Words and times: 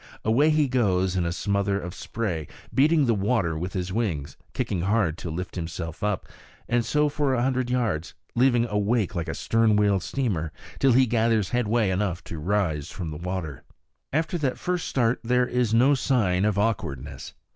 Away 0.25 0.49
he 0.49 0.67
goes 0.67 1.15
in 1.15 1.25
a 1.25 1.31
smother 1.31 1.79
of 1.79 1.93
spray, 1.93 2.47
beating 2.73 3.05
the 3.05 3.13
water 3.13 3.55
with 3.55 3.73
his 3.73 3.93
wings, 3.93 4.35
kicking 4.51 4.81
hard 4.81 5.15
to 5.19 5.29
lift 5.29 5.55
himself 5.55 6.01
up; 6.01 6.25
and 6.67 6.83
so 6.83 7.07
for 7.07 7.35
a 7.35 7.43
hundred 7.43 7.69
yards, 7.69 8.15
leaving 8.33 8.65
a 8.65 8.79
wake 8.79 9.13
like 9.13 9.27
a 9.29 9.35
stern 9.35 9.75
wheel 9.75 9.99
steamer, 9.99 10.51
till 10.79 10.93
he 10.93 11.05
gathers 11.05 11.49
headway 11.49 11.91
enough 11.91 12.23
to 12.23 12.39
rise 12.39 12.89
from 12.89 13.11
the 13.11 13.17
water. 13.17 13.61
After 14.11 14.39
that 14.39 14.57
first 14.57 14.87
start 14.87 15.19
there 15.23 15.45
is 15.45 15.71
no 15.71 15.93
sign 15.93 16.45
of 16.45 16.57
awkwardness. 16.57 17.35